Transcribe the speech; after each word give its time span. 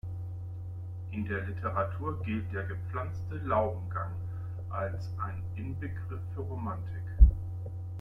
In 1.11 1.25
der 1.27 1.41
Literatur 1.41 2.19
gilt 2.23 2.51
der 2.51 2.63
gepflanzte 2.63 3.35
Laubengang 3.43 4.13
als 4.71 5.05
ein 5.19 5.43
Inbegriff 5.55 6.19
für 6.33 6.41
Romantik. 6.41 7.03